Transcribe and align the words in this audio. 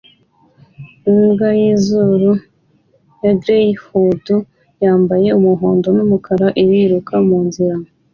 Imbwa 1.11 1.49
yizuru 1.59 2.31
ya 3.23 3.31
greyhound 3.41 4.25
yambaye 4.83 5.27
umuhondo 5.39 5.87
numukara 5.97 6.47
iriruka 6.61 7.13
munzira 7.27 7.75